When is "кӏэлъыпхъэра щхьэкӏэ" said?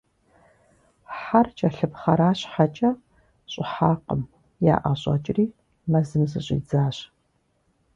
1.57-2.91